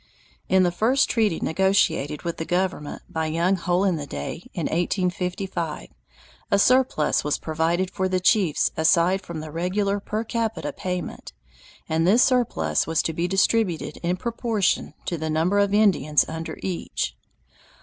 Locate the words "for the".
7.91-8.19